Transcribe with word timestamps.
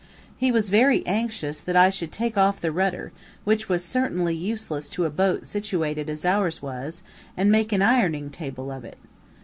He 0.35 0.51
was 0.51 0.71
very 0.71 1.05
anxious 1.05 1.59
that 1.59 1.75
I 1.75 1.91
should 1.91 2.11
take 2.11 2.35
off 2.35 2.59
the 2.59 2.71
rudder, 2.71 3.11
which 3.43 3.69
was 3.69 3.85
certainly 3.85 4.35
useless 4.35 4.89
to 4.89 5.05
a 5.05 5.11
boat 5.11 5.45
situated 5.45 6.09
as 6.09 6.25
ours 6.25 6.59
was, 6.59 7.03
and 7.37 7.51
make 7.51 7.71
an 7.71 7.83
ironing 7.83 8.31
table 8.31 8.71
of 8.71 8.83
it. 8.83 8.97